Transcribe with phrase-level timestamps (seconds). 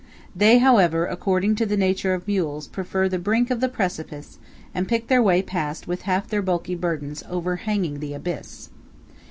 [0.35, 4.39] They, however, according to the nature of mules, prefer the brink of the precipice,
[4.73, 8.71] and pick their way past with half their bulky burdens overhanging the abyss.